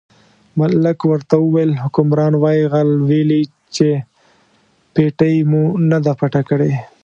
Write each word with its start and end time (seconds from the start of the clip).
ملک 0.59 0.99
ورته 1.11 1.35
وویل 1.41 1.71
حکمران 1.83 2.33
وایي 2.37 2.63
غل 2.73 2.89
ویلي 3.09 3.41
چې 3.75 3.87
پېټۍ 4.93 5.35
مو 5.49 5.63
نه 5.89 5.97
ده 6.05 6.13
پټه 6.19 6.41
کړې. 6.49 6.71